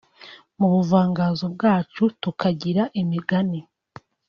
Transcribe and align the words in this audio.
Mu 0.57 0.67
buvanganzo 0.73 1.45
bwacu 1.55 2.03
tukagira 2.21 2.83
imigani 3.01 3.59